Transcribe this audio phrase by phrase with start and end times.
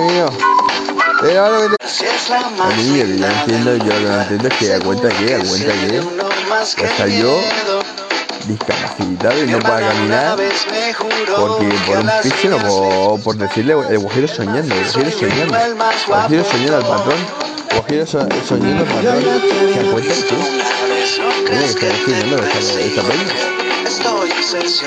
[0.00, 0.30] mío.
[1.24, 1.76] Eh, ahora me...
[2.32, 5.44] A mí, yo no entiendo, yo lo no entiendo es que da cuenta que, da
[5.44, 6.00] cuenta que,
[6.84, 7.40] hasta yo,
[8.46, 14.28] discapacitado y no pueda caminar, porque por un piso o por, por decirle, el guajiro
[14.28, 15.74] soñando, el guajiro soñando, el
[16.06, 17.18] guajiro soñando al patrón,
[17.70, 20.36] el guajiro soñando al patrón, ¿te das cuenta tú?
[21.50, 23.62] Mira que está soñando esta, esta peña.